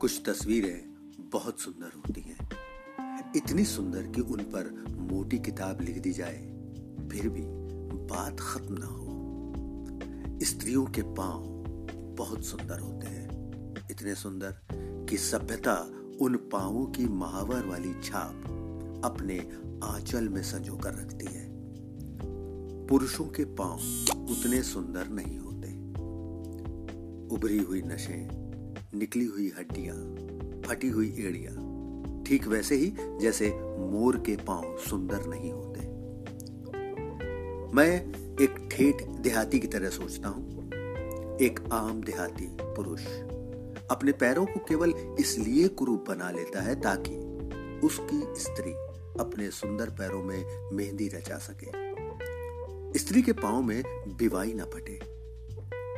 कुछ 0.00 0.22
तस्वीरें 0.26 0.80
बहुत 1.32 1.60
सुंदर 1.60 1.92
होती 1.96 2.20
हैं। 2.20 2.50
इतनी 3.36 3.64
सुंदर 3.64 4.02
कि 4.02 4.20
उन 4.20 4.40
पर 4.40 4.84
मोटी 4.90 5.38
किताब 5.38 5.80
लिख 5.80 5.98
दी 5.98 6.12
जाए, 6.12 6.36
फिर 7.12 7.28
भी 7.28 7.42
बात 8.06 8.40
खत्म 8.40 8.76
ना 8.78 8.86
हो। 8.86 9.06
स्त्रियों 10.42 10.86
के 10.86 11.02
पाँव 11.02 11.42
बहुत 12.18 12.44
सुंदर 12.44 12.80
होते 12.80 13.06
हैं। 13.06 13.28
इतने 13.90 14.14
सुंदर 14.14 14.60
कि 15.10 15.16
सभ्यता 15.16 15.74
उन 16.20 16.36
पांवों 16.36 16.86
की 16.86 17.04
महावर 17.04 17.66
वाली 17.66 17.94
छाप 18.04 18.42
अपने 19.04 19.38
आंचल 19.84 20.28
में 20.28 20.42
संजो 20.42 20.76
कर 20.76 20.94
रखती 20.94 21.26
है। 21.26 21.48
पुरुषों 22.86 23.24
के 23.24 23.44
पाँव 23.44 23.78
उतने 24.32 24.62
सुंदर 24.62 25.08
नहीं 25.08 25.38
होते। 25.38 25.68
उभरी 27.34 27.58
हुई 27.58 27.82
नशें 27.82 28.45
निकली 28.96 29.24
हुई 29.24 29.52
हड्डियाँ, 29.58 29.96
फटी 30.66 30.88
हुई 30.88 31.14
एड़ियाँ। 31.18 32.24
ठीक 32.26 32.46
वैसे 32.46 32.74
ही 32.74 32.92
जैसे 33.20 33.50
मोर 33.78 34.16
के 34.16 34.36
पाँव 34.36 34.76
सुंदर 34.90 35.26
नहीं 35.26 35.52
होते। 35.52 35.80
मैं 37.76 37.90
एक 38.40 38.68
ठेठ 38.72 39.02
देहाती 39.20 39.58
की 39.58 39.66
तरह 39.66 39.88
सोचता 39.88 40.28
हूँ। 40.28 40.66
एक 41.40 41.60
आम 41.72 42.02
देहाती 42.02 42.48
पुरुष 42.62 43.06
अपने 43.90 44.12
पैरों 44.12 44.46
को 44.46 44.60
केवल 44.60 44.94
इसलिए 45.20 45.68
कुरूप 45.68 46.04
बना 46.08 46.30
लेता 46.30 46.62
है 46.62 46.80
ताकि 46.80 47.16
उसकी 47.86 48.22
स्त्री 48.40 48.72
अपने 49.20 49.50
सुंदर 49.50 49.90
पैरों 49.90 50.22
में 50.22 50.70
मेहंदी 50.72 51.08
रचा 51.08 51.38
सके। 51.38 52.98
स्त्री 52.98 53.22
के 53.22 53.32
पाँव 53.32 53.62
में 53.62 53.82
बिवाई 54.08 54.54
ना 54.54 54.64
फटे। 54.64 55.15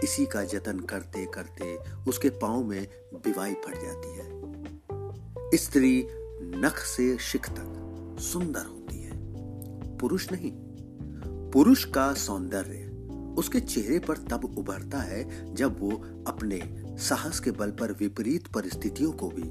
इसी 0.04 0.26
का 0.26 0.44
जतन 0.44 0.78
करते 0.80 1.26
करते 1.26 1.76
उसके 2.08 2.30
पाँव 2.30 2.64
में 2.64 2.88
बिवाई 3.14 3.54
फट 3.54 3.74
जाती 3.74 4.16
है। 4.18 5.56
स्त्री 5.56 6.06
नख 6.42 6.78
से 6.78 7.18
शिख 7.18 7.48
तक 7.50 8.16
सुंदर 8.20 8.66
होती 8.66 9.02
है। 9.02 9.12
पुरुष 9.98 10.32
नहीं, 10.32 10.52
पुरुष 11.50 11.84
का 11.84 12.12
सौंदर्य 12.14 12.84
उसके 13.38 13.60
चेहरे 13.60 13.98
पर 13.98 14.16
तब 14.16 14.44
उभरता 14.58 14.98
है 14.98 15.54
जब 15.54 15.80
वो 15.80 15.90
अपने 16.26 16.60
साहस 16.98 17.40
के 17.40 17.50
बल 17.50 17.70
पर 17.70 17.92
विपरीत 17.92 18.46
परिस्थितियों 18.46 19.12
को 19.12 19.28
भी 19.28 19.42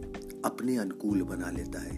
अपने 0.45 0.77
अनुकूल 0.77 1.21
बना 1.21 1.51
लेता 1.51 1.79
है। 1.79 1.95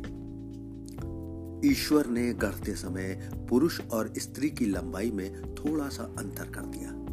ईश्वर 1.72 2.06
ने 2.06 2.34
गढ़ते 2.34 2.76
समय 2.76 3.30
पुरुष 3.50 3.82
और 3.82 4.14
स्त्री 4.18 4.50
की 4.50 4.66
लंबाई 4.66 5.12
में 5.12 5.56
थोड़ा 5.56 5.90
सा 5.90 6.04
अंतर 6.04 6.50
कर 6.50 6.62
दिया। 6.62 7.09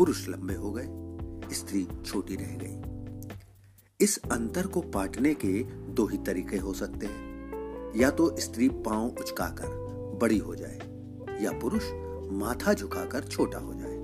पुरुष 0.00 0.28
लंबे 0.28 0.54
हो 0.54 0.70
गए, 0.72 1.54
स्त्री 1.54 1.88
छोटी 2.06 2.34
रह 2.34 2.56
गई। 2.62 4.04
इस 4.04 4.18
अंतर 4.32 4.66
को 4.66 4.80
पाटने 4.80 5.34
के 5.34 5.62
दो 5.92 6.06
ही 6.06 6.18
तरीके 6.18 6.56
हो 6.56 6.72
सकते 6.72 7.06
हैं। 7.06 7.92
या 7.96 8.10
तो 8.10 8.36
स्त्री 8.40 8.68
पाँव 8.68 9.06
उचकाकर 9.06 9.66
बड़ी 10.22 10.38
हो 10.38 10.54
जाए, 10.54 10.78
या 11.42 11.52
पुरुष 11.52 11.82
माथा 12.32 12.74
झुकाकर 12.74 13.20
छोटा 13.20 13.58
हो 13.58 13.74
जाए। 13.74 13.98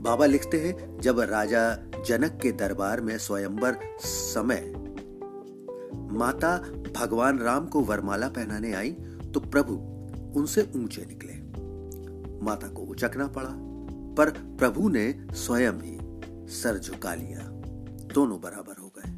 बाबा 0.00 0.26
लिखते 0.26 0.60
हैं, 0.60 1.00
जब 1.00 1.20
राजा 1.20 1.74
जनक 2.06 2.40
के 2.42 2.52
दरबार 2.52 3.00
में 3.00 3.18
स्वयंवर 3.18 3.78
समय, 4.00 4.72
माता 6.12 6.58
भगवान 6.96 7.38
राम 7.38 7.66
को 7.66 7.80
वरमाला 7.80 8.28
पहनाने 8.28 8.72
आई 8.72 8.90
तो 9.34 9.40
प्रभु 9.40 9.74
उनसे 10.40 10.72
ऊँचे 10.76 11.04
निकले। 11.04 11.34
माता 12.46 12.68
को 12.68 12.82
उचकना 12.82 13.26
पड़ा। 13.26 13.69
पर 14.16 14.30
प्रभु 14.30 14.88
ने 14.88 15.26
स्वयं 15.32 15.72
ही 15.72 15.98
सर 16.52 16.78
झुका 16.78 17.14
लिया। 17.14 17.48
दोनों 18.14 18.40
बराबर 18.40 18.80
हो 18.80 18.92
गए। 18.98 19.10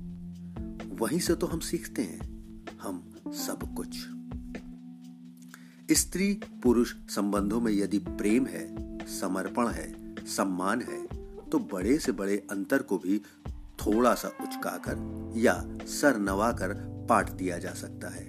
वहीं 0.97 1.19
से 1.19 1.35
तो 1.35 1.47
हम 1.47 1.59
सीखते 1.59 2.03
हैं, 2.03 2.21
हम 2.83 3.15
सब 3.27 3.75
कुछ। 3.75 3.89
स्त्री 5.91 6.41
पुरुष 6.63 6.95
संबंधों 7.09 7.61
में 7.61 7.73
यदि 7.73 7.99
प्रेम 7.99 8.47
है, 8.47 8.99
समर्पण 9.07 9.69
है, 9.69 10.15
सम्मान 10.27 10.81
है 10.81 11.07
तो 11.51 11.59
बड़े 11.59 11.99
से 11.99 12.13
बड़े 12.13 12.47
अंतर 12.51 12.83
को 12.83 12.99
भी 12.99 13.19
थोड़ा 13.55 14.15
सा 14.15 14.29
उचकाकर 14.29 15.33
या 15.37 15.79
सर 15.87 16.19
नवाकर 16.19 16.75
पाट 17.09 17.31
दिया 17.31 17.59
जा 17.59 17.71
सकता 17.71 18.09
है। 18.09 18.25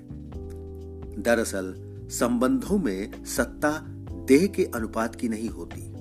दरअसल 1.21 1.73
संबंधों 2.11 2.77
में 2.77 3.25
सत्ता 3.25 3.79
देह 4.25 4.47
के 4.47 4.65
अनुपात 4.65 5.15
की 5.15 5.29
नहीं 5.29 5.49
होती। 5.49 5.92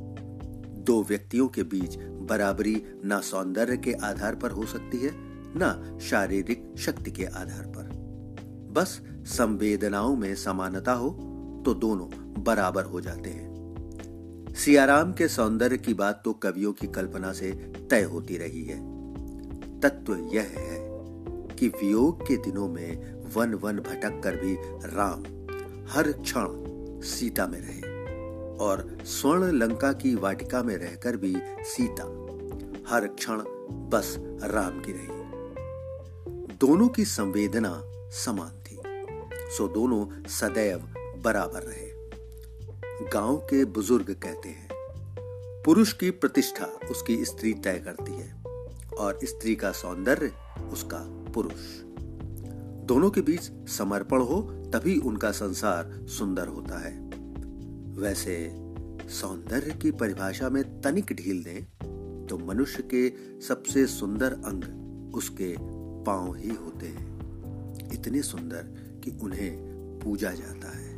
दो 0.84 1.02
व्यक्तियों 1.02 1.48
के 1.48 1.62
बीच 1.62 1.96
बराबरी 2.30 2.82
ना 3.04 3.20
सौंदर्य 3.20 3.76
के 3.76 3.92
आधार 3.92 4.34
पर 4.34 4.50
हो 4.50 4.66
सकती 4.66 4.98
है, 4.98 5.10
ना 5.56 5.98
शारीरिक 5.98 6.74
शक्ति 6.78 7.10
के 7.10 7.24
आधार 7.24 7.66
पर। 7.66 7.90
बस 8.72 9.00
संवेदनाओं 9.26 10.16
में 10.16 10.34
समानता 10.34 10.92
हो 10.92 11.10
तो 11.66 11.74
दोनों 11.74 12.08
बराबर 12.44 12.84
हो 12.84 13.00
जाते 13.00 13.30
हैं। 13.30 14.54
सियाराम 14.54 15.12
के 15.12 15.28
सौंदर्य 15.28 15.76
की 15.76 15.94
बात 15.94 16.22
तो 16.24 16.32
कवियों 16.32 16.72
की 16.72 16.86
कल्पना 16.86 17.32
से 17.32 17.50
तय 17.90 18.02
होती 18.02 18.36
रही 18.36 18.64
है। 18.64 18.80
तत्व 19.80 20.16
यह 20.34 20.52
है 20.56 20.80
कि 21.58 21.68
वियोग 21.68 22.22
के 22.22 22.36
दिनों 22.36 22.68
में 22.68 23.22
वन 23.34 23.54
वन 23.54 23.78
भटक 23.78 24.20
कर 24.24 24.36
भी 24.36 24.56
राम 24.88 25.22
हर 25.90 26.12
क्षण 26.12 27.00
सीता 27.02 27.46
में 27.46 27.60
रहे। 27.60 27.90
और 28.62 28.98
स्वर्ण 29.04 29.50
लंका 29.52 29.92
की 29.92 30.14
वाटिका 30.14 30.62
में 30.62 30.76
रहकर 30.76 31.16
भी 31.16 31.34
सीता 31.60 32.04
हर 32.88 33.06
क्षण 33.06 33.42
बस 33.90 34.16
राम 34.44 34.80
की 34.80 34.92
रही। 34.92 36.56
दोनों 36.56 36.88
की 36.88 37.04
संवेदना 37.04 37.82
समान 38.10 38.62
थी, 38.62 38.78
सो 39.56 39.68
दोनों 39.68 40.28
सदैव 40.28 40.78
बराबर 41.24 41.62
रहे। 41.62 41.90
गाँव 43.12 43.36
के 43.36 43.64
बुज़ुर्ग 43.64 44.16
कहते 44.22 44.48
हैं, 44.48 44.68
पुरुष 45.64 45.92
की 45.92 46.10
प्रतिष्ठा 46.10 46.66
उसकी 46.90 47.24
स्त्री 47.24 47.52
तय 47.54 47.78
करती 47.78 48.12
है 48.12 48.42
और 48.98 49.18
स्त्री 49.24 49.54
का 49.54 49.72
सौंदर्य 49.72 50.32
उसका 50.72 50.98
पुरुष। 51.32 51.60
दोनों 52.86 53.10
के 53.10 53.20
बीच 53.20 53.50
समर्पण 53.68 54.20
हो 54.20 54.40
तभी 54.74 54.98
उनका 54.98 55.30
संसार 55.30 56.06
सुंदर 56.08 56.46
होता 56.46 56.78
है। 56.78 57.11
वैसे 57.98 58.34
सौंदर्य 59.08 59.74
की 59.82 59.90
परिभाषा 59.90 60.48
में 60.48 60.80
तनिक 60.80 61.12
ढील 61.12 61.42
दें 61.42 61.64
तो 62.26 62.38
मनुष्य 62.38 62.82
के 62.94 63.08
सबसे 63.40 63.86
सुंदर 63.86 64.32
अंग 64.32 65.14
उसके 65.14 65.54
पाँव 66.04 66.34
ही 66.34 66.48
होते 66.48 66.86
हैं। 66.86 67.12
इतने 67.92 68.22
सुंदर 68.22 68.62
कि 69.04 69.10
उन्हें 69.22 69.56
पूजा 70.04 70.30
जाता 70.30 70.78
है। 70.78 70.91